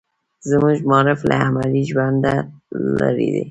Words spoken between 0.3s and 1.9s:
زموږ معارف له عملي